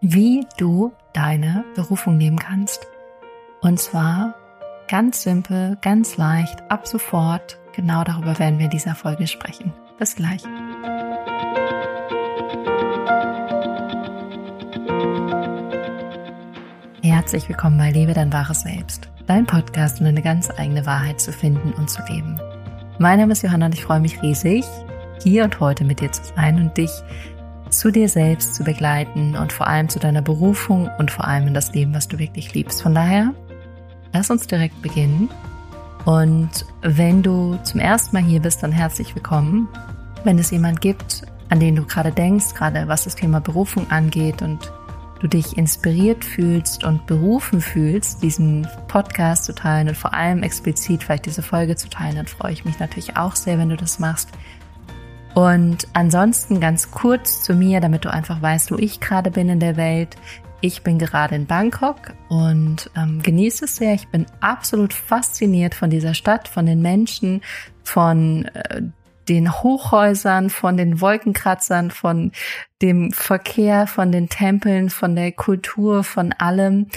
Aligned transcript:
wie 0.00 0.46
du 0.56 0.92
deine 1.12 1.64
Berufung 1.74 2.18
leben 2.18 2.38
kannst. 2.38 2.86
Und 3.60 3.78
zwar 3.78 4.34
ganz 4.88 5.22
simpel, 5.22 5.76
ganz 5.82 6.16
leicht, 6.16 6.62
ab 6.70 6.86
sofort. 6.86 7.58
Genau 7.76 8.02
darüber 8.02 8.38
werden 8.38 8.58
wir 8.58 8.64
in 8.64 8.70
dieser 8.70 8.94
Folge 8.94 9.26
sprechen. 9.26 9.72
Bis 9.98 10.16
gleich. 10.16 10.42
Herzlich 17.02 17.48
willkommen 17.48 17.76
bei 17.76 17.90
Lebe 17.90 18.14
dein 18.14 18.32
wahres 18.32 18.62
Selbst, 18.62 19.10
dein 19.26 19.44
Podcast, 19.44 20.00
um 20.00 20.06
eine 20.06 20.22
ganz 20.22 20.50
eigene 20.50 20.86
Wahrheit 20.86 21.20
zu 21.20 21.32
finden 21.32 21.72
und 21.74 21.90
zu 21.90 22.02
leben. 22.08 22.40
Mein 22.98 23.18
Name 23.18 23.32
ist 23.32 23.42
Johanna 23.42 23.66
und 23.66 23.74
ich 23.74 23.84
freue 23.84 24.00
mich 24.00 24.20
riesig, 24.22 24.64
hier 25.22 25.44
und 25.44 25.60
heute 25.60 25.84
mit 25.84 26.00
dir 26.00 26.10
zu 26.10 26.22
sein 26.34 26.56
und 26.56 26.76
dich 26.76 26.90
zu 27.70 27.90
dir 27.90 28.08
selbst 28.08 28.54
zu 28.54 28.64
begleiten 28.64 29.36
und 29.36 29.52
vor 29.52 29.66
allem 29.66 29.88
zu 29.88 29.98
deiner 29.98 30.22
Berufung 30.22 30.90
und 30.98 31.10
vor 31.10 31.26
allem 31.26 31.48
in 31.48 31.54
das 31.54 31.72
Leben, 31.72 31.94
was 31.94 32.08
du 32.08 32.18
wirklich 32.18 32.54
liebst. 32.54 32.82
Von 32.82 32.94
daher, 32.94 33.32
lass 34.12 34.30
uns 34.30 34.46
direkt 34.46 34.82
beginnen. 34.82 35.28
Und 36.04 36.64
wenn 36.82 37.22
du 37.22 37.58
zum 37.62 37.80
ersten 37.80 38.16
Mal 38.16 38.24
hier 38.24 38.40
bist, 38.40 38.62
dann 38.62 38.72
herzlich 38.72 39.14
willkommen. 39.14 39.68
Wenn 40.24 40.38
es 40.38 40.50
jemand 40.50 40.80
gibt, 40.80 41.22
an 41.48 41.60
den 41.60 41.76
du 41.76 41.84
gerade 41.84 42.12
denkst, 42.12 42.54
gerade 42.54 42.88
was 42.88 43.04
das 43.04 43.16
Thema 43.16 43.40
Berufung 43.40 43.90
angeht 43.90 44.42
und 44.42 44.72
du 45.20 45.28
dich 45.28 45.58
inspiriert 45.58 46.24
fühlst 46.24 46.84
und 46.84 47.06
berufen 47.06 47.60
fühlst, 47.60 48.22
diesen 48.22 48.66
Podcast 48.88 49.44
zu 49.44 49.54
teilen 49.54 49.88
und 49.88 49.96
vor 49.96 50.14
allem 50.14 50.42
explizit 50.42 51.02
vielleicht 51.02 51.26
diese 51.26 51.42
Folge 51.42 51.76
zu 51.76 51.90
teilen, 51.90 52.16
dann 52.16 52.26
freue 52.26 52.52
ich 52.52 52.64
mich 52.64 52.78
natürlich 52.78 53.16
auch 53.16 53.36
sehr, 53.36 53.58
wenn 53.58 53.68
du 53.68 53.76
das 53.76 53.98
machst. 53.98 54.30
Und 55.34 55.86
ansonsten 55.92 56.60
ganz 56.60 56.90
kurz 56.90 57.42
zu 57.42 57.54
mir, 57.54 57.80
damit 57.80 58.04
du 58.04 58.12
einfach 58.12 58.42
weißt, 58.42 58.72
wo 58.72 58.76
ich 58.76 59.00
gerade 59.00 59.30
bin 59.30 59.48
in 59.48 59.60
der 59.60 59.76
Welt. 59.76 60.16
Ich 60.60 60.82
bin 60.82 60.98
gerade 60.98 61.36
in 61.36 61.46
Bangkok 61.46 62.12
und 62.28 62.90
ähm, 62.94 63.22
genieße 63.22 63.64
es 63.64 63.76
sehr. 63.76 63.94
Ich 63.94 64.08
bin 64.08 64.26
absolut 64.40 64.92
fasziniert 64.92 65.74
von 65.74 65.88
dieser 65.88 66.12
Stadt, 66.14 66.48
von 66.48 66.66
den 66.66 66.82
Menschen, 66.82 67.40
von 67.82 68.44
äh, 68.46 68.82
den 69.28 69.62
Hochhäusern, 69.62 70.50
von 70.50 70.76
den 70.76 71.00
Wolkenkratzern, 71.00 71.90
von 71.90 72.32
dem 72.82 73.12
Verkehr, 73.12 73.86
von 73.86 74.12
den 74.12 74.28
Tempeln, 74.28 74.90
von 74.90 75.14
der 75.14 75.32
Kultur, 75.32 76.04
von 76.04 76.32
allem. 76.32 76.88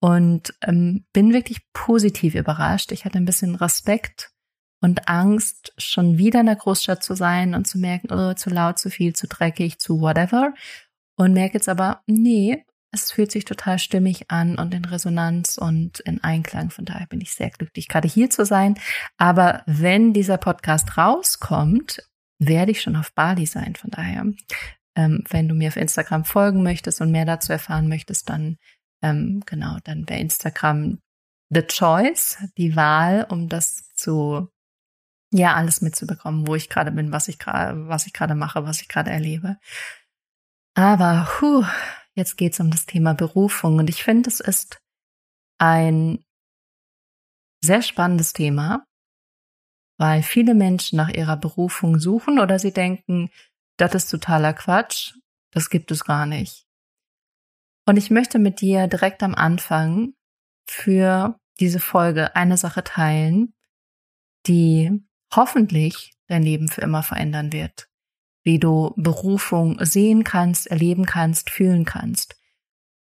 Und 0.00 0.54
ähm, 0.62 1.04
bin 1.12 1.32
wirklich 1.32 1.60
positiv 1.72 2.34
überrascht. 2.34 2.90
Ich 2.92 3.04
hatte 3.04 3.18
ein 3.18 3.24
bisschen 3.24 3.54
Respekt 3.54 4.33
und 4.84 5.08
Angst, 5.08 5.72
schon 5.78 6.18
wieder 6.18 6.40
in 6.40 6.46
der 6.46 6.56
Großstadt 6.56 7.02
zu 7.02 7.14
sein 7.14 7.54
und 7.54 7.66
zu 7.66 7.78
merken, 7.78 8.12
oh, 8.12 8.34
zu 8.34 8.50
laut, 8.50 8.78
zu 8.78 8.90
viel, 8.90 9.14
zu 9.14 9.26
dreckig, 9.26 9.78
zu 9.78 10.02
whatever. 10.02 10.52
Und 11.16 11.32
merke 11.32 11.54
jetzt 11.54 11.70
aber, 11.70 12.02
nee, 12.06 12.66
es 12.92 13.10
fühlt 13.10 13.32
sich 13.32 13.46
total 13.46 13.78
stimmig 13.78 14.30
an 14.30 14.58
und 14.58 14.74
in 14.74 14.84
Resonanz 14.84 15.56
und 15.56 16.00
in 16.00 16.22
Einklang. 16.22 16.68
Von 16.68 16.84
daher 16.84 17.06
bin 17.06 17.22
ich 17.22 17.32
sehr 17.32 17.48
glücklich, 17.48 17.88
gerade 17.88 18.08
hier 18.08 18.28
zu 18.28 18.44
sein. 18.44 18.74
Aber 19.16 19.62
wenn 19.64 20.12
dieser 20.12 20.36
Podcast 20.36 20.98
rauskommt, 20.98 22.06
werde 22.38 22.72
ich 22.72 22.82
schon 22.82 22.96
auf 22.96 23.14
Bali 23.14 23.46
sein. 23.46 23.76
Von 23.76 23.90
daher, 23.90 24.26
ähm, 24.96 25.24
wenn 25.30 25.48
du 25.48 25.54
mir 25.54 25.68
auf 25.68 25.76
Instagram 25.76 26.26
folgen 26.26 26.62
möchtest 26.62 27.00
und 27.00 27.10
mehr 27.10 27.24
dazu 27.24 27.52
erfahren 27.52 27.88
möchtest, 27.88 28.28
dann 28.28 28.58
ähm, 29.02 29.42
genau, 29.46 29.78
dann 29.84 30.06
wäre 30.10 30.20
Instagram 30.20 30.98
the 31.48 31.62
choice, 31.62 32.36
die 32.58 32.76
Wahl, 32.76 33.26
um 33.30 33.48
das 33.48 33.94
zu 33.94 34.50
ja 35.38 35.54
alles 35.54 35.80
mitzubekommen, 35.80 36.46
wo 36.46 36.54
ich 36.54 36.68
gerade 36.68 36.92
bin, 36.92 37.12
was 37.12 37.28
ich 37.28 37.38
gerade, 37.38 37.88
was 37.88 38.06
ich 38.06 38.12
gerade 38.12 38.34
mache, 38.34 38.64
was 38.64 38.80
ich 38.80 38.88
gerade 38.88 39.10
erlebe. 39.10 39.58
Aber 40.74 41.28
puh, 41.38 41.64
jetzt 42.14 42.36
geht's 42.36 42.60
um 42.60 42.70
das 42.70 42.86
Thema 42.86 43.14
Berufung 43.14 43.78
und 43.78 43.90
ich 43.90 44.04
finde, 44.04 44.28
es 44.30 44.40
ist 44.40 44.80
ein 45.58 46.24
sehr 47.60 47.82
spannendes 47.82 48.32
Thema, 48.32 48.86
weil 49.98 50.22
viele 50.22 50.54
Menschen 50.54 50.96
nach 50.96 51.10
ihrer 51.10 51.36
Berufung 51.36 51.98
suchen 51.98 52.38
oder 52.38 52.58
sie 52.58 52.72
denken, 52.72 53.30
das 53.76 53.94
ist 53.94 54.10
totaler 54.10 54.52
Quatsch, 54.52 55.14
das 55.50 55.70
gibt 55.70 55.90
es 55.90 56.04
gar 56.04 56.26
nicht. 56.26 56.66
Und 57.86 57.96
ich 57.96 58.10
möchte 58.10 58.38
mit 58.38 58.60
dir 58.60 58.86
direkt 58.86 59.22
am 59.22 59.34
Anfang 59.34 60.14
für 60.68 61.38
diese 61.60 61.80
Folge 61.80 62.34
eine 62.36 62.56
Sache 62.56 62.84
teilen, 62.84 63.54
die 64.46 65.04
hoffentlich 65.36 66.14
dein 66.26 66.42
Leben 66.42 66.68
für 66.68 66.80
immer 66.80 67.02
verändern 67.02 67.52
wird. 67.52 67.88
Wie 68.42 68.58
du 68.58 68.92
Berufung 68.96 69.82
sehen 69.84 70.24
kannst, 70.24 70.66
erleben 70.66 71.06
kannst, 71.06 71.50
fühlen 71.50 71.84
kannst. 71.84 72.36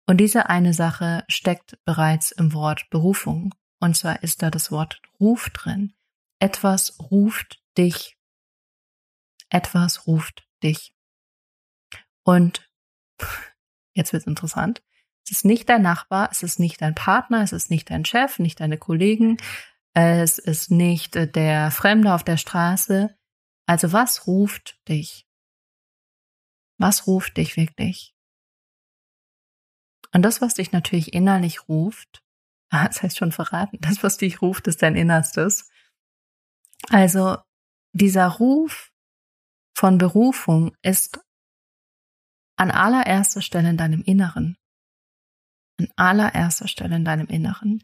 Und 0.06 0.18
diese 0.18 0.50
eine 0.50 0.74
Sache 0.74 1.24
steckt 1.28 1.78
bereits 1.86 2.32
im 2.32 2.54
Wort 2.54 2.90
Berufung. 2.90 3.54
Und 3.80 3.98
zwar 3.98 4.22
ist 4.22 4.42
da 4.42 4.52
das 4.52 4.72
Wort 4.72 5.02
Ruf 5.20 5.50
drin. 5.50 5.94
Etwas 6.40 7.00
ruft 7.00 7.62
dich. 7.78 8.18
Etwas 9.50 10.08
ruft 10.08 10.48
dich. 10.62 10.94
Und 12.24 12.70
jetzt 13.94 14.14
wird's 14.14 14.28
interessant. 14.28 14.84
Es 15.26 15.32
ist 15.32 15.46
nicht 15.46 15.70
dein 15.70 15.82
Nachbar, 15.82 16.30
es 16.32 16.44
ist 16.44 16.60
nicht 16.60 16.82
dein 16.82 16.96
Partner, 16.96 17.42
es 17.44 17.54
ist 17.54 17.70
nicht 17.70 17.90
dein 17.90 18.04
Chef, 18.04 18.40
nicht 18.40 18.60
deine 18.60 18.78
Kollegen, 18.78 19.38
es 19.94 20.40
ist 20.40 20.72
nicht 20.72 21.16
äh, 21.16 21.28
der 21.32 21.72
Fremde 21.72 22.14
auf 22.14 22.24
der 22.24 22.38
Straße. 22.38 23.16
Also 23.66 23.94
was 23.94 24.28
ruft 24.28 24.80
dich? 24.88 25.28
Was 26.78 27.08
ruft 27.08 27.38
dich 27.38 27.56
wirklich? 27.56 28.16
Und 30.14 30.22
das, 30.24 30.42
was 30.42 30.56
dich 30.56 30.72
natürlich 30.72 31.14
innerlich 31.14 31.68
ruft, 31.68 32.24
das 32.70 33.04
heißt 33.04 33.18
schon 33.18 33.32
verraten, 33.32 33.78
das, 33.82 34.04
was 34.04 34.18
dich 34.18 34.42
ruft, 34.42 34.68
ist 34.68 34.82
dein 34.82 34.96
Innerstes. 34.96 35.70
Also 36.90 37.38
dieser 37.94 38.28
Ruf 38.28 38.92
von 39.76 39.98
Berufung 39.98 40.76
ist 40.82 41.20
an 42.58 42.72
allererster 42.72 43.42
Stelle 43.42 43.70
in 43.70 43.78
deinem 43.78 44.02
Inneren. 44.02 44.58
An 45.80 45.90
allererster 45.96 46.68
Stelle 46.68 46.96
in 46.96 47.06
deinem 47.06 47.28
Inneren. 47.28 47.84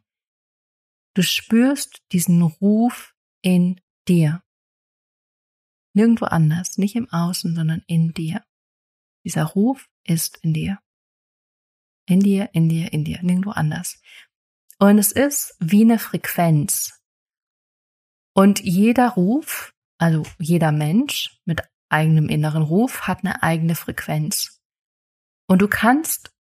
Du 1.20 1.24
spürst 1.24 2.02
diesen 2.14 2.42
Ruf 2.42 3.14
in 3.42 3.82
dir. 4.08 4.42
Nirgendwo 5.94 6.24
anders, 6.24 6.78
nicht 6.78 6.96
im 6.96 7.10
Außen, 7.10 7.56
sondern 7.56 7.84
in 7.88 8.14
dir. 8.14 8.46
Dieser 9.26 9.44
Ruf 9.44 9.90
ist 10.06 10.38
in 10.44 10.54
dir. 10.54 10.80
In 12.06 12.22
dir, 12.22 12.52
in 12.54 12.70
dir, 12.70 12.94
in 12.94 13.04
dir, 13.04 13.22
nirgendwo 13.22 13.50
anders. 13.50 14.02
Und 14.78 14.98
es 14.98 15.12
ist 15.12 15.58
wie 15.60 15.82
eine 15.82 16.00
Frequenz. 16.00 17.04
Und 18.34 18.62
jeder 18.62 19.10
Ruf, 19.10 19.76
also 19.98 20.24
jeder 20.38 20.72
Mensch 20.72 21.38
mit 21.44 21.64
eigenem 21.90 22.30
inneren 22.30 22.64
Ruf 22.64 23.08
hat 23.10 23.26
eine 23.26 23.44
eigene 23.44 23.76
Frequenz. 23.76 24.62
Und 25.50 25.62
du 25.62 25.68
kannst 25.68 26.34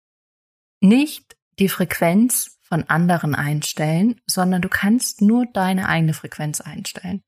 nicht 0.81 1.35
die 1.57 1.67
Frequenz 1.67 2.56
von 2.67 2.83
anderen 2.83 3.35
einstellen, 3.35 4.19
sondern 4.25 4.61
du 4.61 4.69
kannst 4.69 5.21
nur 5.21 5.45
deine 5.53 5.87
eigene 5.87 6.13
Frequenz 6.13 6.61
einstellen. 6.61 7.23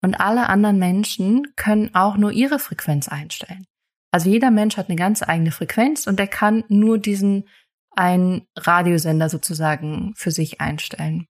Und 0.00 0.20
alle 0.20 0.48
anderen 0.48 0.78
Menschen 0.78 1.54
können 1.56 1.94
auch 1.94 2.16
nur 2.16 2.32
ihre 2.32 2.58
Frequenz 2.58 3.08
einstellen. 3.08 3.66
Also 4.10 4.30
jeder 4.30 4.50
Mensch 4.50 4.76
hat 4.76 4.88
eine 4.88 4.96
ganz 4.96 5.22
eigene 5.22 5.50
Frequenz 5.50 6.06
und 6.06 6.18
er 6.18 6.28
kann 6.28 6.64
nur 6.68 6.98
diesen 6.98 7.48
einen 7.90 8.46
Radiosender 8.56 9.28
sozusagen 9.28 10.14
für 10.16 10.30
sich 10.30 10.60
einstellen. 10.60 11.26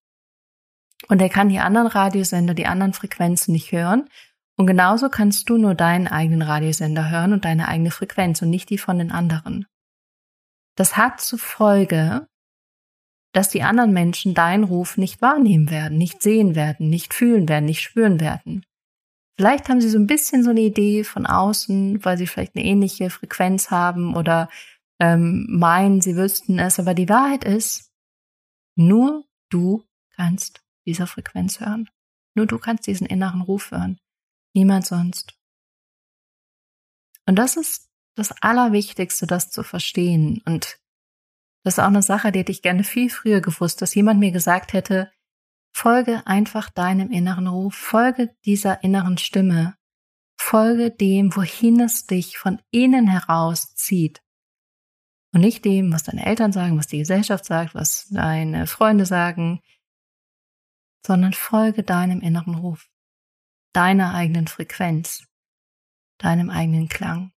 Und 1.08 1.22
er 1.22 1.28
kann 1.28 1.48
die 1.48 1.58
anderen 1.58 1.86
Radiosender, 1.86 2.54
die 2.54 2.66
anderen 2.66 2.92
Frequenzen 2.92 3.52
nicht 3.52 3.72
hören. 3.72 4.08
Und 4.56 4.66
genauso 4.66 5.08
kannst 5.08 5.48
du 5.48 5.56
nur 5.56 5.74
deinen 5.74 6.08
eigenen 6.08 6.42
Radiosender 6.42 7.10
hören 7.10 7.32
und 7.32 7.44
deine 7.44 7.68
eigene 7.68 7.90
Frequenz 7.90 8.42
und 8.42 8.50
nicht 8.50 8.70
die 8.70 8.78
von 8.78 8.98
den 8.98 9.12
anderen. 9.12 9.66
Das 10.76 10.96
hat 10.96 11.20
zur 11.20 11.38
Folge, 11.38 12.26
dass 13.38 13.50
die 13.50 13.62
anderen 13.62 13.92
Menschen 13.92 14.34
deinen 14.34 14.64
Ruf 14.64 14.96
nicht 14.96 15.22
wahrnehmen 15.22 15.70
werden, 15.70 15.96
nicht 15.96 16.22
sehen 16.22 16.56
werden, 16.56 16.90
nicht 16.90 17.14
fühlen 17.14 17.48
werden, 17.48 17.66
nicht 17.66 17.82
spüren 17.82 18.18
werden. 18.18 18.66
Vielleicht 19.36 19.68
haben 19.68 19.80
sie 19.80 19.90
so 19.90 19.96
ein 19.96 20.08
bisschen 20.08 20.42
so 20.42 20.50
eine 20.50 20.62
Idee 20.62 21.04
von 21.04 21.24
außen, 21.24 22.04
weil 22.04 22.18
sie 22.18 22.26
vielleicht 22.26 22.56
eine 22.56 22.64
ähnliche 22.64 23.10
Frequenz 23.10 23.70
haben 23.70 24.16
oder 24.16 24.48
ähm, 24.98 25.46
meinen, 25.50 26.00
sie 26.00 26.16
wüssten 26.16 26.58
es, 26.58 26.80
aber 26.80 26.94
die 26.94 27.08
Wahrheit 27.08 27.44
ist, 27.44 27.92
nur 28.74 29.24
du 29.50 29.84
kannst 30.16 30.64
diese 30.84 31.06
Frequenz 31.06 31.60
hören. 31.60 31.88
Nur 32.34 32.46
du 32.46 32.58
kannst 32.58 32.88
diesen 32.88 33.06
inneren 33.06 33.42
Ruf 33.42 33.70
hören. 33.70 34.00
Niemand 34.52 34.84
sonst. 34.84 35.38
Und 37.24 37.36
das 37.36 37.56
ist 37.56 37.88
das 38.16 38.32
Allerwichtigste, 38.42 39.28
das 39.28 39.48
zu 39.48 39.62
verstehen. 39.62 40.42
Und 40.44 40.80
das 41.64 41.74
ist 41.74 41.78
auch 41.80 41.86
eine 41.88 42.02
Sache, 42.02 42.32
die 42.32 42.40
hätte 42.40 42.52
ich 42.52 42.62
gerne 42.62 42.84
viel 42.84 43.10
früher 43.10 43.40
gewusst, 43.40 43.82
dass 43.82 43.94
jemand 43.94 44.20
mir 44.20 44.32
gesagt 44.32 44.72
hätte, 44.72 45.10
folge 45.74 46.26
einfach 46.26 46.70
deinem 46.70 47.10
inneren 47.10 47.46
Ruf, 47.46 47.74
folge 47.74 48.34
dieser 48.44 48.82
inneren 48.82 49.18
Stimme, 49.18 49.76
folge 50.36 50.90
dem, 50.90 51.34
wohin 51.36 51.80
es 51.80 52.06
dich 52.06 52.38
von 52.38 52.60
innen 52.70 53.06
heraus 53.06 53.74
zieht. 53.74 54.22
Und 55.32 55.42
nicht 55.42 55.64
dem, 55.64 55.92
was 55.92 56.04
deine 56.04 56.24
Eltern 56.24 56.52
sagen, 56.52 56.78
was 56.78 56.86
die 56.86 56.98
Gesellschaft 56.98 57.44
sagt, 57.44 57.74
was 57.74 58.08
deine 58.08 58.66
Freunde 58.66 59.04
sagen, 59.04 59.60
sondern 61.06 61.32
folge 61.32 61.82
deinem 61.82 62.20
inneren 62.20 62.54
Ruf, 62.54 62.88
deiner 63.72 64.14
eigenen 64.14 64.46
Frequenz, 64.46 65.26
deinem 66.18 66.50
eigenen 66.50 66.88
Klang. 66.88 67.32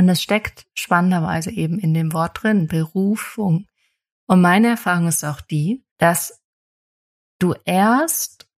Und 0.00 0.06
das 0.06 0.22
steckt 0.22 0.66
spannenderweise 0.72 1.50
eben 1.50 1.78
in 1.78 1.92
dem 1.92 2.14
Wort 2.14 2.42
drin, 2.42 2.68
Berufung. 2.68 3.66
Und 4.26 4.40
meine 4.40 4.68
Erfahrung 4.68 5.08
ist 5.08 5.24
auch 5.24 5.42
die, 5.42 5.84
dass 5.98 6.40
du 7.38 7.54
erst 7.66 8.48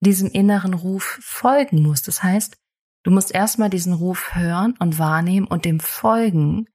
diesem 0.00 0.28
inneren 0.28 0.74
Ruf 0.74 1.18
folgen 1.22 1.80
musst. 1.80 2.06
Das 2.06 2.22
heißt, 2.22 2.58
du 3.02 3.10
musst 3.12 3.30
erstmal 3.30 3.70
diesen 3.70 3.94
Ruf 3.94 4.34
hören 4.34 4.74
und 4.78 4.98
wahrnehmen 4.98 5.46
und 5.46 5.64
dem 5.64 5.80
folgen, 5.80 6.68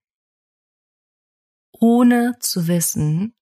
ohne 1.80 2.33
zu 2.39 2.68
wissen, 2.68 3.36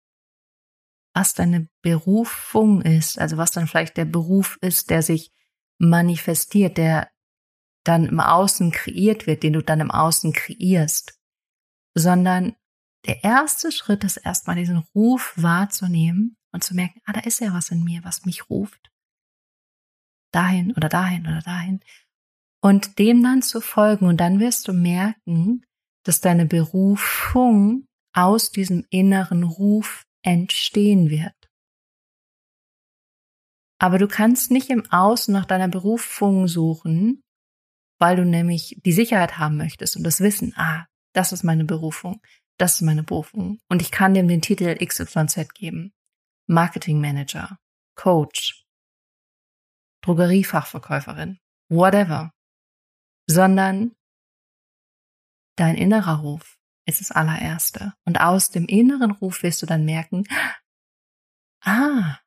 was 1.15 1.33
deine 1.33 1.69
Berufung 1.81 2.81
ist, 2.81 3.17
also 3.19 3.37
was 3.37 3.51
dann 3.51 3.67
vielleicht 3.67 3.95
der 3.95 4.03
Beruf 4.03 4.57
ist, 4.59 4.89
der 4.89 5.01
sich 5.01 5.31
manifestiert, 5.77 6.75
der 6.75 7.09
dann 7.83 8.05
im 8.05 8.19
Außen 8.19 8.71
kreiert 8.71 9.27
wird, 9.27 9.43
den 9.43 9.53
du 9.53 9.61
dann 9.61 9.79
im 9.79 9.91
Außen 9.91 10.33
kreierst, 10.33 11.19
sondern 11.95 12.55
der 13.05 13.23
erste 13.23 13.71
Schritt 13.71 14.03
ist 14.03 14.17
erstmal 14.17 14.55
diesen 14.55 14.77
Ruf 14.95 15.33
wahrzunehmen 15.35 16.37
und 16.53 16.63
zu 16.63 16.73
merken, 16.73 17.01
ah, 17.05 17.13
da 17.13 17.19
ist 17.21 17.41
ja 17.41 17.53
was 17.53 17.69
in 17.69 17.83
mir, 17.83 18.03
was 18.03 18.25
mich 18.25 18.49
ruft. 18.49 18.91
Dahin 20.31 20.73
oder 20.75 20.89
dahin 20.89 21.27
oder 21.27 21.41
dahin. 21.41 21.81
Und 22.61 22.97
dem 22.97 23.21
dann 23.21 23.41
zu 23.41 23.59
folgen 23.59 24.07
und 24.07 24.17
dann 24.17 24.39
wirst 24.39 24.67
du 24.67 24.73
merken, 24.73 25.65
dass 26.05 26.21
deine 26.21 26.45
Berufung 26.45 27.85
aus 28.13 28.51
diesem 28.51 28.85
inneren 28.89 29.43
Ruf 29.43 30.05
entstehen 30.23 31.09
wird. 31.09 31.35
Aber 33.79 33.97
du 33.97 34.07
kannst 34.07 34.49
nicht 34.49 34.69
im 34.69 34.89
Außen 34.89 35.33
nach 35.33 35.45
deiner 35.45 35.67
Berufung 35.67 36.47
suchen, 36.47 37.21
weil 38.03 38.17
du 38.17 38.25
nämlich 38.25 38.81
die 38.83 38.91
Sicherheit 38.91 39.37
haben 39.37 39.55
möchtest 39.55 39.95
und 39.95 40.03
das 40.03 40.19
Wissen, 40.19 40.53
ah, 40.57 40.87
das 41.13 41.31
ist 41.31 41.43
meine 41.43 41.63
Berufung, 41.63 42.21
das 42.57 42.73
ist 42.73 42.81
meine 42.81 43.01
Berufung. 43.01 43.59
Und 43.69 43.81
ich 43.81 43.91
kann 43.91 44.13
dem 44.13 44.27
den 44.27 44.41
Titel 44.41 44.75
XYZ 44.75 45.53
geben. 45.53 45.93
Marketing 46.45 46.99
Manager, 46.99 47.57
Coach, 47.95 48.65
Drogeriefachverkäuferin, 50.01 51.39
whatever. 51.69 52.33
Sondern 53.25 53.95
dein 55.55 55.75
innerer 55.75 56.19
Ruf 56.19 56.59
ist 56.85 56.99
das 56.99 57.11
allererste. 57.11 57.93
Und 58.03 58.19
aus 58.19 58.49
dem 58.49 58.65
inneren 58.65 59.11
Ruf 59.11 59.43
wirst 59.43 59.61
du 59.61 59.65
dann 59.65 59.85
merken, 59.85 60.25
ah, 61.61 62.19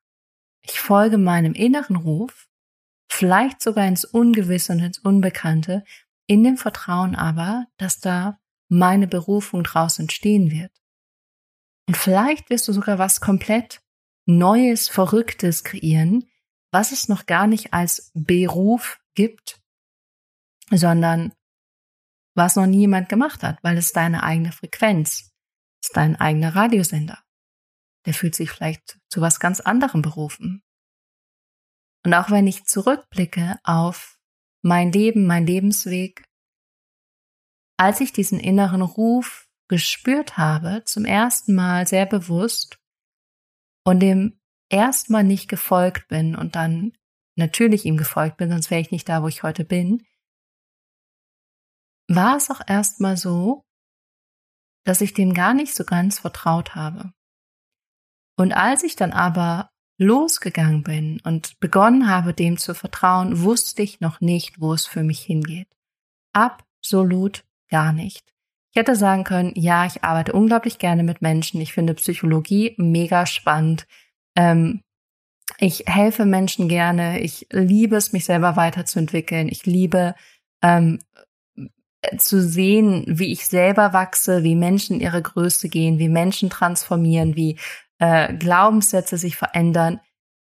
ich 0.62 0.81
folge 0.81 1.19
meinem 1.19 1.52
inneren 1.52 1.96
Ruf 1.96 2.49
vielleicht 3.16 3.62
sogar 3.62 3.86
ins 3.86 4.04
Ungewisse 4.04 4.72
und 4.72 4.80
ins 4.80 4.98
Unbekannte, 4.98 5.84
in 6.26 6.44
dem 6.44 6.56
Vertrauen 6.56 7.14
aber, 7.14 7.66
dass 7.78 7.98
da 7.98 8.38
meine 8.68 9.06
Berufung 9.06 9.62
draus 9.62 9.98
entstehen 9.98 10.50
wird. 10.50 10.72
Und 11.88 11.96
vielleicht 11.96 12.50
wirst 12.50 12.68
du 12.68 12.72
sogar 12.72 12.98
was 12.98 13.20
komplett 13.20 13.80
Neues, 14.26 14.88
Verrücktes 14.88 15.62
kreieren, 15.62 16.28
was 16.72 16.90
es 16.90 17.08
noch 17.08 17.26
gar 17.26 17.46
nicht 17.46 17.72
als 17.72 18.10
Beruf 18.12 18.98
gibt, 19.14 19.60
sondern 20.70 21.32
was 22.34 22.56
noch 22.56 22.66
nie 22.66 22.80
jemand 22.80 23.08
gemacht 23.08 23.42
hat, 23.44 23.62
weil 23.62 23.78
es 23.78 23.92
deine 23.92 24.24
eigene 24.24 24.52
Frequenz, 24.52 25.32
ist 25.80 25.96
dein 25.96 26.16
eigener 26.16 26.54
Radiosender. 26.56 27.22
Der 28.04 28.14
fühlt 28.14 28.34
sich 28.34 28.50
vielleicht 28.50 28.98
zu 29.08 29.20
was 29.20 29.40
ganz 29.40 29.60
anderem 29.60 30.02
berufen. 30.02 30.65
Und 32.06 32.14
auch 32.14 32.30
wenn 32.30 32.46
ich 32.46 32.66
zurückblicke 32.66 33.58
auf 33.64 34.20
mein 34.62 34.92
Leben, 34.92 35.26
mein 35.26 35.44
Lebensweg, 35.44 36.24
als 37.76 38.00
ich 38.00 38.12
diesen 38.12 38.38
inneren 38.38 38.80
Ruf 38.80 39.48
gespürt 39.66 40.38
habe, 40.38 40.84
zum 40.84 41.04
ersten 41.04 41.52
Mal 41.56 41.84
sehr 41.88 42.06
bewusst 42.06 42.78
und 43.84 43.98
dem 43.98 44.38
erstmal 44.68 45.24
nicht 45.24 45.48
gefolgt 45.48 46.06
bin 46.06 46.36
und 46.36 46.54
dann 46.54 46.92
natürlich 47.34 47.84
ihm 47.84 47.96
gefolgt 47.96 48.36
bin, 48.36 48.50
sonst 48.50 48.70
wäre 48.70 48.80
ich 48.80 48.92
nicht 48.92 49.08
da, 49.08 49.24
wo 49.24 49.26
ich 49.26 49.42
heute 49.42 49.64
bin, 49.64 50.06
war 52.06 52.36
es 52.36 52.52
auch 52.52 52.60
erstmal 52.68 53.16
so, 53.16 53.66
dass 54.84 55.00
ich 55.00 55.12
dem 55.12 55.34
gar 55.34 55.54
nicht 55.54 55.74
so 55.74 55.82
ganz 55.82 56.20
vertraut 56.20 56.76
habe. 56.76 57.12
Und 58.38 58.52
als 58.52 58.84
ich 58.84 58.94
dann 58.94 59.10
aber 59.10 59.72
losgegangen 59.98 60.82
bin 60.82 61.20
und 61.25 61.58
begonnen 61.60 62.08
habe, 62.08 62.34
dem 62.34 62.58
zu 62.58 62.75
vertrauen, 62.75 63.43
wusste 63.43 63.82
ich 63.82 64.00
noch 64.00 64.20
nicht, 64.20 64.60
wo 64.60 64.72
es 64.75 64.87
für 64.87 65.02
mich 65.02 65.20
hingeht. 65.20 65.69
Absolut 66.32 67.44
gar 67.70 67.93
nicht. 67.93 68.32
Ich 68.72 68.81
hätte 68.81 68.94
sagen 68.94 69.25
können, 69.25 69.52
ja, 69.54 69.87
ich 69.87 70.04
arbeite 70.04 70.34
unglaublich 70.34 70.78
gerne 70.78 71.02
mit 71.02 71.22
Menschen. 71.22 71.60
Ich 71.62 71.72
finde 71.72 71.94
Psychologie 71.94 72.75
mega 72.76 73.25
spannend. 73.25 73.87
Ähm, 74.37 74.82
ich 75.58 75.84
helfe 75.87 76.26
Menschen 76.26 76.69
gerne. 76.69 77.20
Ich 77.20 77.46
liebe 77.50 77.96
es, 77.96 78.12
mich 78.12 78.26
selber 78.26 78.56
weiterzuentwickeln. 78.56 79.49
Ich 79.49 79.64
liebe 79.64 80.14
ähm, 80.62 80.99
zu 82.19 82.42
sehen, 82.42 83.04
wie 83.06 83.32
ich 83.32 83.46
selber 83.46 83.92
wachse, 83.92 84.42
wie 84.42 84.54
Menschen 84.54 85.00
ihre 85.00 85.22
Größe 85.22 85.69
gehen, 85.69 85.99
wie 85.99 86.08
Menschen 86.08 86.50
transformieren, 86.50 87.34
wie 87.34 87.58
äh, 87.98 88.34
Glaubenssätze 88.34 89.19
sich 89.19 89.37
verändern. 89.37 90.00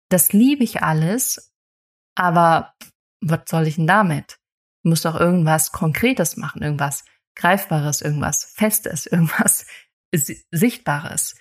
Das 0.09 0.33
liebe 0.33 0.65
ich 0.65 0.83
alles, 0.83 1.53
aber 2.17 2.75
was 3.21 3.43
soll 3.47 3.67
ich 3.67 3.77
denn 3.77 3.87
damit? 3.87 4.39
Ich 4.83 4.89
muss 4.89 5.03
doch 5.03 5.19
irgendwas 5.19 5.73
Konkretes 5.73 6.37
machen, 6.37 6.63
irgendwas 6.63 7.05
Greifbares, 7.37 8.01
irgendwas 8.01 8.53
Festes, 8.57 9.07
irgendwas 9.11 9.67
Sichtbares. 10.13 11.37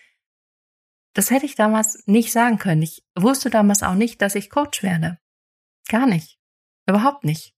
Das 1.16 1.32
hätte 1.32 1.46
ich 1.46 1.56
damals 1.56 2.04
nicht 2.06 2.32
sagen 2.32 2.60
können. 2.60 2.84
Ich 2.84 3.04
wusste 3.18 3.50
damals 3.50 3.84
auch 3.84 3.96
nicht, 3.96 4.22
dass 4.22 4.36
ich 4.36 4.50
Coach 4.50 4.84
werde. 4.84 5.18
Gar 5.88 6.06
nicht. 6.06 6.40
Überhaupt 6.88 7.24
nicht. 7.24 7.56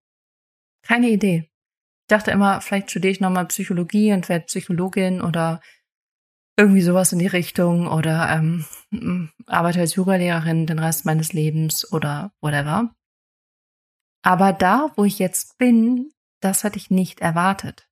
Keine 0.83 1.09
Idee. 1.09 1.49
Ich 2.03 2.07
dachte 2.07 2.31
immer, 2.31 2.61
vielleicht 2.61 2.91
studiere 2.91 3.11
ich 3.11 3.19
nochmal 3.19 3.45
Psychologie 3.47 4.13
und 4.13 4.29
werde 4.29 4.45
Psychologin 4.45 5.21
oder 5.21 5.61
irgendwie 6.61 6.81
sowas 6.83 7.11
in 7.11 7.17
die 7.17 7.27
Richtung 7.27 7.87
oder 7.87 8.29
ähm, 8.29 8.65
arbeite 9.47 9.79
als 9.79 9.95
Yogalehrerin 9.95 10.67
den 10.67 10.77
Rest 10.77 11.05
meines 11.05 11.33
Lebens 11.33 11.91
oder 11.91 12.31
whatever. 12.39 12.93
Aber 14.23 14.53
da, 14.53 14.91
wo 14.95 15.03
ich 15.03 15.17
jetzt 15.17 15.57
bin, 15.57 16.11
das 16.39 16.63
hatte 16.63 16.77
ich 16.77 16.91
nicht 16.91 17.19
erwartet. 17.19 17.89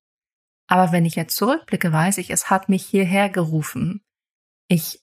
Aber 0.68 0.92
wenn 0.92 1.04
ich 1.04 1.16
jetzt 1.16 1.34
zurückblicke, 1.34 1.92
weiß 1.92 2.18
ich, 2.18 2.30
es 2.30 2.48
hat 2.48 2.68
mich 2.68 2.86
hierher 2.86 3.28
gerufen. 3.28 4.04
Ich 4.68 5.00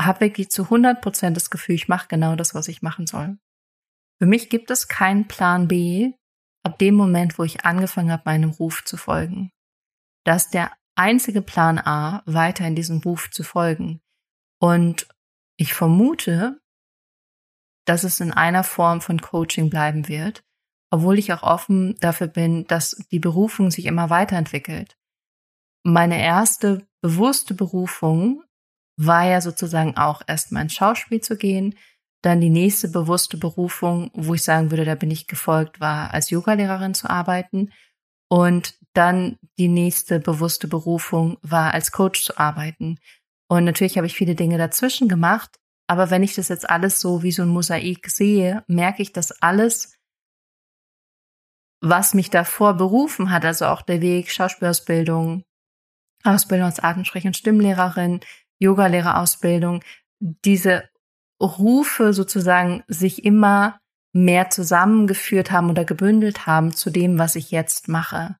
habe 0.00 0.22
wirklich 0.22 0.50
zu 0.50 0.64
100 0.64 1.00
Prozent 1.00 1.36
das 1.36 1.48
Gefühl, 1.48 1.76
ich 1.76 1.86
mache 1.86 2.08
genau 2.08 2.34
das, 2.34 2.56
was 2.56 2.66
ich 2.66 2.82
machen 2.82 3.06
soll. 3.06 3.38
Für 4.20 4.26
mich 4.26 4.50
gibt 4.50 4.72
es 4.72 4.88
keinen 4.88 5.28
Plan 5.28 5.68
B 5.68 6.14
ab 6.64 6.76
dem 6.80 6.96
Moment, 6.96 7.38
wo 7.38 7.44
ich 7.44 7.64
angefangen 7.64 8.10
habe, 8.10 8.22
meinem 8.24 8.50
Ruf 8.50 8.84
zu 8.84 8.96
folgen. 8.96 9.52
Das 10.24 10.46
ist 10.46 10.54
der 10.54 10.72
einzige 10.94 11.42
Plan 11.42 11.78
A, 11.78 12.22
weiter 12.26 12.66
in 12.66 12.74
diesem 12.74 12.98
Ruf 12.98 13.30
zu 13.30 13.42
folgen. 13.42 14.00
Und 14.60 15.08
ich 15.56 15.74
vermute, 15.74 16.60
dass 17.84 18.04
es 18.04 18.20
in 18.20 18.32
einer 18.32 18.64
Form 18.64 19.00
von 19.00 19.20
Coaching 19.20 19.70
bleiben 19.70 20.08
wird, 20.08 20.44
obwohl 20.90 21.18
ich 21.18 21.32
auch 21.32 21.42
offen 21.42 21.96
dafür 22.00 22.28
bin, 22.28 22.66
dass 22.66 22.96
die 23.10 23.18
Berufung 23.18 23.70
sich 23.70 23.86
immer 23.86 24.10
weiterentwickelt. 24.10 24.96
Meine 25.82 26.22
erste 26.22 26.86
bewusste 27.00 27.54
Berufung 27.54 28.44
war 28.96 29.24
ja 29.24 29.40
sozusagen 29.40 29.96
auch 29.96 30.22
erst 30.26 30.52
mal 30.52 30.62
ins 30.62 30.74
Schauspiel 30.74 31.20
zu 31.20 31.36
gehen. 31.36 31.74
Dann 32.22 32.40
die 32.40 32.50
nächste 32.50 32.88
bewusste 32.88 33.36
Berufung, 33.36 34.10
wo 34.14 34.34
ich 34.34 34.44
sagen 34.44 34.70
würde, 34.70 34.84
da 34.84 34.94
bin 34.94 35.10
ich 35.10 35.26
gefolgt, 35.26 35.80
war 35.80 36.14
als 36.14 36.30
Yogalehrerin 36.30 36.94
zu 36.94 37.10
arbeiten. 37.10 37.72
Und 38.28 38.78
dann 38.94 39.38
die 39.58 39.68
nächste 39.68 40.20
bewusste 40.20 40.68
Berufung 40.68 41.38
war, 41.42 41.72
als 41.74 41.92
Coach 41.92 42.24
zu 42.24 42.38
arbeiten. 42.38 42.98
Und 43.48 43.64
natürlich 43.64 43.96
habe 43.96 44.06
ich 44.06 44.14
viele 44.14 44.34
Dinge 44.34 44.58
dazwischen 44.58 45.08
gemacht. 45.08 45.58
Aber 45.86 46.10
wenn 46.10 46.22
ich 46.22 46.34
das 46.34 46.48
jetzt 46.48 46.68
alles 46.68 47.00
so 47.00 47.22
wie 47.22 47.32
so 47.32 47.42
ein 47.42 47.48
Mosaik 47.48 48.08
sehe, 48.08 48.64
merke 48.66 49.02
ich, 49.02 49.12
dass 49.12 49.42
alles, 49.42 49.98
was 51.80 52.14
mich 52.14 52.30
davor 52.30 52.74
berufen 52.74 53.30
hat, 53.30 53.44
also 53.44 53.66
auch 53.66 53.82
der 53.82 54.00
Weg 54.00 54.30
Schauspielausbildung, 54.30 55.44
Ausbildung 56.24 56.66
als 56.66 56.82
Atemsprech- 56.82 57.26
und 57.26 57.36
Stimmlehrerin, 57.36 58.20
Yogalehrerausbildung, 58.58 59.82
diese 60.20 60.88
Rufe 61.42 62.12
sozusagen 62.12 62.84
sich 62.86 63.24
immer 63.24 63.80
mehr 64.12 64.50
zusammengeführt 64.50 65.50
haben 65.50 65.70
oder 65.70 65.84
gebündelt 65.84 66.46
haben 66.46 66.72
zu 66.74 66.90
dem, 66.90 67.18
was 67.18 67.34
ich 67.34 67.50
jetzt 67.50 67.88
mache. 67.88 68.36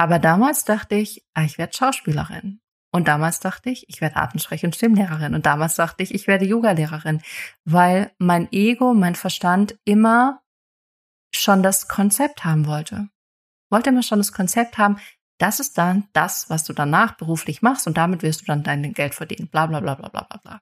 Aber 0.00 0.18
damals 0.18 0.64
dachte 0.64 0.94
ich, 0.94 1.26
ah, 1.34 1.42
ich 1.42 1.58
werde 1.58 1.76
Schauspielerin. 1.76 2.62
Und 2.90 3.06
damals 3.06 3.38
dachte 3.38 3.68
ich, 3.68 3.86
ich 3.90 4.00
werde 4.00 4.16
Atemsprech- 4.16 4.64
und 4.64 4.74
Stimmlehrerin. 4.74 5.34
Und 5.34 5.44
damals 5.44 5.74
dachte 5.74 6.02
ich, 6.02 6.14
ich 6.14 6.26
werde 6.26 6.46
Yogalehrerin, 6.46 7.20
weil 7.66 8.10
mein 8.16 8.50
Ego, 8.50 8.94
mein 8.94 9.14
Verstand 9.14 9.78
immer 9.84 10.40
schon 11.34 11.62
das 11.62 11.86
Konzept 11.86 12.46
haben 12.46 12.66
wollte. 12.66 13.10
Wollte 13.70 13.90
immer 13.90 14.02
schon 14.02 14.20
das 14.20 14.32
Konzept 14.32 14.78
haben, 14.78 14.96
das 15.36 15.60
ist 15.60 15.76
dann 15.76 16.08
das, 16.14 16.48
was 16.48 16.64
du 16.64 16.72
danach 16.72 17.18
beruflich 17.18 17.60
machst 17.60 17.86
und 17.86 17.98
damit 17.98 18.22
wirst 18.22 18.40
du 18.40 18.46
dann 18.46 18.62
dein 18.62 18.94
Geld 18.94 19.14
verdienen. 19.14 19.48
Bla 19.48 19.66
bla 19.66 19.80
bla 19.80 19.96
bla 19.96 20.08
bla 20.08 20.22
bla 20.22 20.38
bla. 20.38 20.60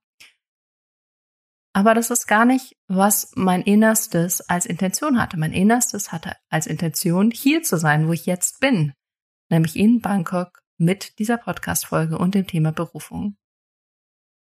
Aber 1.75 1.95
das 1.95 2.11
ist 2.11 2.27
gar 2.27 2.45
nicht, 2.45 2.77
was 2.89 3.31
mein 3.37 3.63
Innerstes 3.63 4.41
als 4.49 4.67
Intention 4.67 5.23
hatte. 5.23 5.37
Mein 5.37 5.53
Innerstes 5.53 6.11
hatte 6.11 6.35
als 6.51 6.67
Intention, 6.67 7.31
hier 7.31 7.63
zu 7.63 7.79
sein, 7.79 8.09
wo 8.09 8.13
ich 8.13 8.27
jetzt 8.27 8.59
bin. 8.59 8.95
Nämlich 9.51 9.77
in 9.77 10.01
Bangkok 10.01 10.63
mit 10.77 11.19
dieser 11.19 11.39
Podcast-Folge 11.39 12.19
und 12.19 12.35
dem 12.35 12.47
Thema 12.47 12.73
Berufung. 12.73 13.37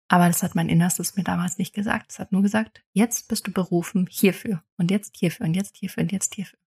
Aber 0.09 0.29
das 0.29 0.43
hat 0.43 0.55
mein 0.55 0.69
Innerstes 0.69 1.17
mir 1.17 1.25
damals 1.25 1.59
nicht 1.59 1.75
gesagt. 1.75 2.13
Es 2.13 2.19
hat 2.19 2.33
nur 2.33 2.43
gesagt, 2.43 2.85
jetzt 2.93 3.29
bist 3.29 3.47
du 3.47 3.53
berufen 3.53 4.07
hierfür 4.09 4.63
und 4.77 4.91
jetzt 4.91 5.17
hierfür 5.17 5.47
und 5.47 5.55
jetzt 5.55 5.77
hierfür 5.77 6.05
und 6.05 6.13
jetzt 6.13 6.35
hierfür. 6.35 6.59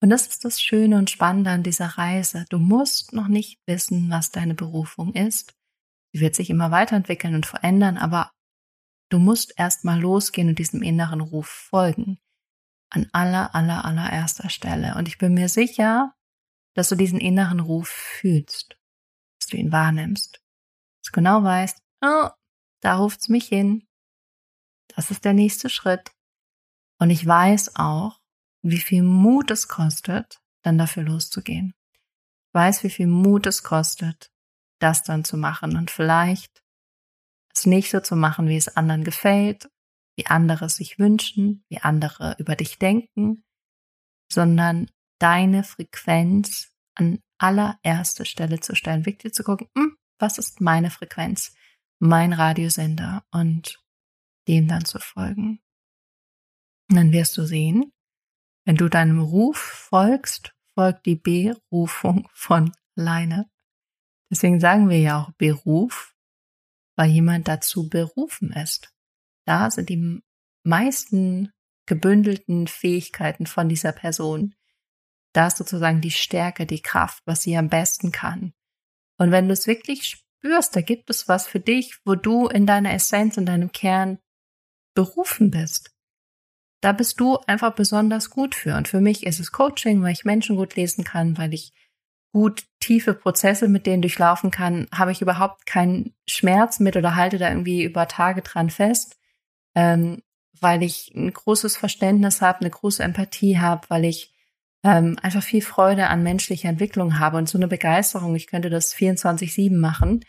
Und 0.00 0.10
das 0.10 0.26
ist 0.26 0.44
das 0.44 0.60
Schöne 0.60 0.98
und 0.98 1.10
Spannende 1.10 1.50
an 1.50 1.62
dieser 1.62 1.86
Reise. 1.86 2.44
Du 2.48 2.58
musst 2.58 3.12
noch 3.12 3.28
nicht 3.28 3.60
wissen, 3.66 4.10
was 4.10 4.30
deine 4.30 4.54
Berufung 4.54 5.14
ist. 5.14 5.54
Sie 6.12 6.20
wird 6.20 6.34
sich 6.34 6.50
immer 6.50 6.70
weiterentwickeln 6.70 7.34
und 7.34 7.46
verändern, 7.46 7.98
aber 7.98 8.32
du 9.10 9.18
musst 9.18 9.54
erst 9.56 9.84
mal 9.84 10.00
losgehen 10.00 10.48
und 10.48 10.58
diesem 10.58 10.82
inneren 10.82 11.20
Ruf 11.20 11.46
folgen. 11.46 12.18
An 12.90 13.08
aller, 13.12 13.54
aller, 13.54 13.84
allererster 13.84 14.50
Stelle. 14.50 14.96
Und 14.96 15.08
ich 15.08 15.18
bin 15.18 15.34
mir 15.34 15.48
sicher, 15.48 16.14
dass 16.74 16.88
du 16.88 16.96
diesen 16.96 17.20
inneren 17.20 17.60
Ruf 17.60 17.88
fühlst 17.88 18.76
du 19.52 19.58
ihn 19.58 19.72
wahrnimmst. 19.72 20.40
Dass 21.00 21.10
du 21.10 21.12
genau 21.12 21.42
weißt, 21.42 21.78
oh, 22.02 22.28
da 22.80 22.96
ruft's 22.96 23.28
mich 23.28 23.46
hin. 23.46 23.86
Das 24.88 25.10
ist 25.10 25.24
der 25.24 25.34
nächste 25.34 25.68
Schritt. 25.68 26.12
Und 26.98 27.10
ich 27.10 27.26
weiß 27.26 27.76
auch, 27.76 28.20
wie 28.62 28.78
viel 28.78 29.02
Mut 29.02 29.50
es 29.50 29.68
kostet, 29.68 30.40
dann 30.62 30.78
dafür 30.78 31.02
loszugehen. 31.02 31.74
Ich 32.48 32.54
weiß, 32.54 32.84
wie 32.84 32.90
viel 32.90 33.06
Mut 33.06 33.46
es 33.46 33.62
kostet, 33.62 34.30
das 34.78 35.02
dann 35.02 35.24
zu 35.24 35.36
machen 35.36 35.76
und 35.76 35.90
vielleicht 35.90 36.62
es 37.54 37.66
nicht 37.66 37.90
so 37.90 38.00
zu 38.00 38.16
machen, 38.16 38.48
wie 38.48 38.56
es 38.56 38.76
anderen 38.76 39.04
gefällt, 39.04 39.70
wie 40.16 40.26
andere 40.26 40.66
es 40.66 40.76
sich 40.76 40.98
wünschen, 40.98 41.64
wie 41.68 41.78
andere 41.78 42.36
über 42.38 42.56
dich 42.56 42.78
denken, 42.78 43.44
sondern 44.30 44.90
deine 45.22 45.62
Frequenz 45.62 46.74
an 46.94 47.20
allererste 47.38 48.24
Stelle 48.24 48.60
zu 48.60 48.74
stellen, 48.74 49.06
wirklich 49.06 49.32
zu 49.32 49.44
gucken, 49.44 49.68
hm, 49.76 49.96
was 50.18 50.38
ist 50.38 50.60
meine 50.60 50.90
Frequenz, 50.90 51.54
mein 51.98 52.32
Radiosender 52.32 53.24
und 53.30 53.82
dem 54.48 54.68
dann 54.68 54.84
zu 54.84 54.98
folgen. 54.98 55.60
Und 56.90 56.96
dann 56.96 57.12
wirst 57.12 57.36
du 57.36 57.46
sehen, 57.46 57.92
wenn 58.64 58.76
du 58.76 58.88
deinem 58.88 59.20
Ruf 59.20 59.58
folgst, 59.58 60.54
folgt 60.74 61.06
die 61.06 61.16
Berufung 61.16 62.28
von 62.32 62.72
alleine. 62.96 63.50
Deswegen 64.30 64.60
sagen 64.60 64.88
wir 64.88 64.98
ja 64.98 65.22
auch 65.22 65.32
Beruf, 65.32 66.14
weil 66.96 67.10
jemand 67.10 67.48
dazu 67.48 67.88
berufen 67.88 68.52
ist. 68.52 68.92
Da 69.46 69.70
sind 69.70 69.88
die 69.88 70.22
meisten 70.64 71.52
gebündelten 71.86 72.66
Fähigkeiten 72.66 73.46
von 73.46 73.68
dieser 73.68 73.92
Person. 73.92 74.54
Da 75.32 75.46
ist 75.46 75.56
sozusagen 75.56 76.00
die 76.00 76.10
Stärke, 76.10 76.66
die 76.66 76.82
Kraft, 76.82 77.22
was 77.26 77.42
sie 77.42 77.56
am 77.56 77.68
besten 77.68 78.12
kann. 78.12 78.52
Und 79.18 79.30
wenn 79.30 79.46
du 79.46 79.52
es 79.52 79.66
wirklich 79.66 80.06
spürst, 80.06 80.74
da 80.76 80.80
gibt 80.80 81.08
es 81.10 81.28
was 81.28 81.46
für 81.46 81.60
dich, 81.60 81.98
wo 82.04 82.14
du 82.14 82.48
in 82.48 82.66
deiner 82.66 82.92
Essenz, 82.92 83.36
in 83.36 83.46
deinem 83.46 83.72
Kern 83.72 84.18
berufen 84.94 85.50
bist. 85.50 85.90
Da 86.82 86.92
bist 86.92 87.20
du 87.20 87.38
einfach 87.46 87.74
besonders 87.74 88.30
gut 88.30 88.54
für. 88.54 88.76
Und 88.76 88.88
für 88.88 89.00
mich 89.00 89.24
ist 89.24 89.38
es 89.38 89.52
Coaching, 89.52 90.02
weil 90.02 90.12
ich 90.12 90.24
Menschen 90.24 90.56
gut 90.56 90.74
lesen 90.74 91.04
kann, 91.04 91.38
weil 91.38 91.54
ich 91.54 91.72
gut 92.32 92.64
tiefe 92.80 93.14
Prozesse 93.14 93.68
mit 93.68 93.86
denen 93.86 94.02
durchlaufen 94.02 94.50
kann, 94.50 94.88
habe 94.92 95.12
ich 95.12 95.22
überhaupt 95.22 95.66
keinen 95.66 96.14
Schmerz 96.26 96.80
mit 96.80 96.96
oder 96.96 97.14
halte 97.14 97.38
da 97.38 97.48
irgendwie 97.48 97.84
über 97.84 98.08
Tage 98.08 98.42
dran 98.42 98.70
fest, 98.70 99.18
ähm, 99.74 100.22
weil 100.58 100.82
ich 100.82 101.12
ein 101.14 101.32
großes 101.32 101.76
Verständnis 101.76 102.40
habe, 102.40 102.60
eine 102.60 102.70
große 102.70 103.02
Empathie 103.02 103.58
habe, 103.58 103.88
weil 103.88 104.04
ich 104.06 104.31
ähm, 104.84 105.16
einfach 105.22 105.42
viel 105.42 105.62
Freude 105.62 106.08
an 106.08 106.22
menschlicher 106.22 106.68
Entwicklung 106.68 107.18
habe 107.18 107.36
und 107.36 107.48
so 107.48 107.58
eine 107.58 107.68
Begeisterung. 107.68 108.34
Ich 108.34 108.46
könnte 108.46 108.70
das 108.70 108.94
24-7 108.94 109.78
machen. 109.78 110.24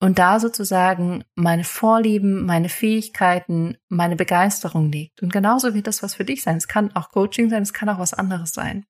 Und 0.00 0.18
da 0.18 0.38
sozusagen 0.38 1.24
meine 1.34 1.64
Vorlieben, 1.64 2.44
meine 2.44 2.68
Fähigkeiten, 2.68 3.78
meine 3.88 4.16
Begeisterung 4.16 4.90
liegt. 4.90 5.22
Und 5.22 5.32
genauso 5.32 5.72
wird 5.72 5.86
das 5.86 6.02
was 6.02 6.14
für 6.14 6.24
dich 6.24 6.42
sein. 6.42 6.56
Es 6.56 6.68
kann 6.68 6.94
auch 6.94 7.10
Coaching 7.10 7.48
sein, 7.48 7.62
es 7.62 7.72
kann 7.72 7.88
auch 7.88 7.98
was 7.98 8.12
anderes 8.12 8.50
sein. 8.50 8.84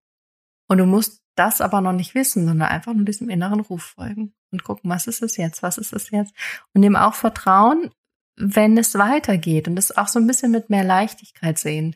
Und 0.66 0.78
du 0.78 0.86
musst 0.86 1.22
das 1.36 1.60
aber 1.60 1.80
noch 1.80 1.92
nicht 1.92 2.14
wissen, 2.14 2.46
sondern 2.46 2.68
einfach 2.68 2.94
nur 2.94 3.04
diesem 3.04 3.28
inneren 3.28 3.60
Ruf 3.60 3.82
folgen 3.82 4.34
und 4.50 4.64
gucken, 4.64 4.90
was 4.90 5.06
ist 5.06 5.22
es 5.22 5.36
jetzt, 5.36 5.62
was 5.62 5.78
ist 5.78 5.92
es 5.92 6.10
jetzt? 6.10 6.34
Und 6.72 6.82
dem 6.82 6.96
auch 6.96 7.14
vertrauen, 7.14 7.90
wenn 8.36 8.76
es 8.78 8.94
weitergeht 8.94 9.68
und 9.68 9.78
es 9.78 9.96
auch 9.96 10.08
so 10.08 10.18
ein 10.18 10.26
bisschen 10.26 10.50
mit 10.50 10.70
mehr 10.70 10.84
Leichtigkeit 10.84 11.58
sehen. 11.58 11.94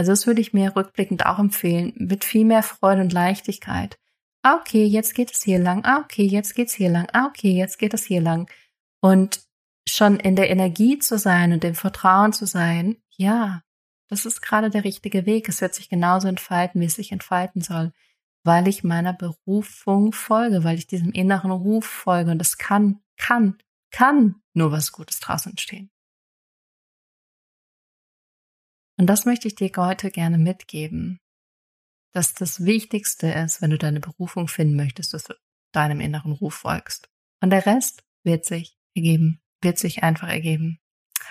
Also 0.00 0.12
das 0.12 0.26
würde 0.26 0.40
ich 0.40 0.54
mir 0.54 0.74
rückblickend 0.74 1.26
auch 1.26 1.38
empfehlen, 1.38 1.92
mit 1.94 2.24
viel 2.24 2.46
mehr 2.46 2.62
Freude 2.62 3.02
und 3.02 3.12
Leichtigkeit. 3.12 3.98
Ah, 4.40 4.54
okay, 4.54 4.86
jetzt 4.86 5.14
geht 5.14 5.30
es 5.30 5.42
hier 5.42 5.58
lang. 5.58 5.84
Ah, 5.84 5.98
okay, 5.98 6.22
jetzt 6.22 6.54
geht's 6.54 6.72
hier 6.72 6.88
lang. 6.88 7.06
Ah, 7.12 7.26
okay, 7.26 7.52
jetzt 7.52 7.78
geht 7.78 7.92
es 7.92 8.04
hier 8.04 8.22
lang. 8.22 8.50
Und 9.02 9.42
schon 9.86 10.18
in 10.18 10.36
der 10.36 10.48
Energie 10.48 10.98
zu 10.98 11.18
sein 11.18 11.52
und 11.52 11.62
im 11.64 11.74
Vertrauen 11.74 12.32
zu 12.32 12.46
sein, 12.46 12.96
ja, 13.18 13.60
das 14.08 14.24
ist 14.24 14.40
gerade 14.40 14.70
der 14.70 14.84
richtige 14.84 15.26
Weg. 15.26 15.50
Es 15.50 15.60
wird 15.60 15.74
sich 15.74 15.90
genauso 15.90 16.28
entfalten, 16.28 16.80
wie 16.80 16.86
es 16.86 16.94
sich 16.94 17.12
entfalten 17.12 17.60
soll, 17.60 17.92
weil 18.42 18.68
ich 18.68 18.82
meiner 18.82 19.12
Berufung 19.12 20.14
folge, 20.14 20.64
weil 20.64 20.78
ich 20.78 20.86
diesem 20.86 21.12
inneren 21.12 21.50
Ruf 21.50 21.84
folge. 21.84 22.30
Und 22.30 22.40
es 22.40 22.56
kann, 22.56 23.00
kann, 23.18 23.58
kann 23.90 24.36
nur 24.54 24.72
was 24.72 24.92
Gutes 24.92 25.20
draußen 25.20 25.52
entstehen. 25.52 25.90
Und 29.00 29.06
das 29.06 29.24
möchte 29.24 29.48
ich 29.48 29.54
dir 29.54 29.70
heute 29.78 30.10
gerne 30.10 30.36
mitgeben, 30.36 31.20
dass 32.12 32.34
das 32.34 32.66
Wichtigste 32.66 33.28
ist, 33.28 33.62
wenn 33.62 33.70
du 33.70 33.78
deine 33.78 33.98
Berufung 33.98 34.46
finden 34.46 34.76
möchtest, 34.76 35.14
dass 35.14 35.24
du 35.24 35.32
deinem 35.72 36.00
inneren 36.00 36.32
Ruf 36.32 36.52
folgst. 36.52 37.08
Und 37.40 37.48
der 37.48 37.64
Rest 37.64 38.04
wird 38.24 38.44
sich 38.44 38.76
ergeben, 38.94 39.40
wird 39.62 39.78
sich 39.78 40.02
einfach 40.02 40.28
ergeben. 40.28 40.80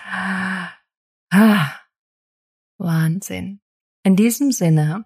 Ah, 0.04 0.72
Wahnsinn. 2.76 3.60
In 4.02 4.16
diesem 4.16 4.50
Sinne 4.50 5.04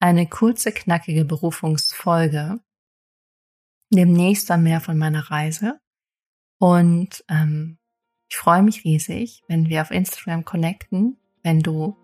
eine 0.00 0.28
kurze, 0.28 0.72
knackige 0.72 1.24
Berufungsfolge. 1.24 2.58
Demnächst 3.94 4.50
dann 4.50 4.64
mehr 4.64 4.80
von 4.80 4.98
meiner 4.98 5.30
Reise. 5.30 5.78
Und 6.58 7.24
ähm, 7.28 7.78
ich 8.28 8.36
freue 8.36 8.64
mich 8.64 8.82
riesig, 8.82 9.44
wenn 9.46 9.68
wir 9.68 9.82
auf 9.82 9.92
Instagram 9.92 10.44
connecten 10.44 11.16
wenn 11.42 11.60
du 11.60 11.96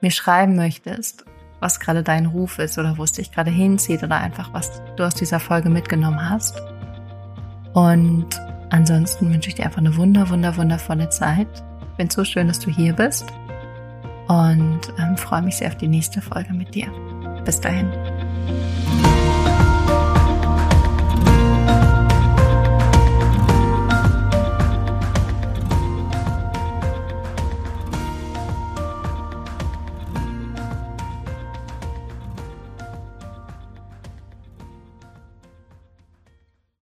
mir 0.00 0.10
schreiben 0.10 0.56
möchtest, 0.56 1.24
was 1.60 1.80
gerade 1.80 2.02
dein 2.02 2.26
Ruf 2.26 2.58
ist 2.58 2.78
oder 2.78 2.96
wo 2.98 3.04
es 3.04 3.12
dich 3.12 3.32
gerade 3.32 3.50
hinzieht 3.50 4.02
oder 4.02 4.18
einfach 4.18 4.52
was 4.52 4.82
du 4.96 5.04
aus 5.04 5.14
dieser 5.14 5.40
Folge 5.40 5.68
mitgenommen 5.68 6.28
hast. 6.28 6.60
Und 7.74 8.28
ansonsten 8.70 9.32
wünsche 9.32 9.48
ich 9.48 9.54
dir 9.54 9.66
einfach 9.66 9.78
eine 9.78 9.96
wunder, 9.96 10.28
wunder, 10.30 10.56
wundervolle 10.56 11.08
Zeit. 11.10 11.48
Ich 11.90 11.96
finde 11.96 12.14
so 12.14 12.24
schön, 12.24 12.48
dass 12.48 12.58
du 12.58 12.70
hier 12.70 12.94
bist 12.94 13.26
und 14.28 14.80
ähm, 14.98 15.16
freue 15.16 15.42
mich 15.42 15.56
sehr 15.56 15.68
auf 15.68 15.76
die 15.76 15.88
nächste 15.88 16.22
Folge 16.22 16.52
mit 16.54 16.74
dir. 16.74 16.86
Bis 17.44 17.60
dahin. 17.60 17.90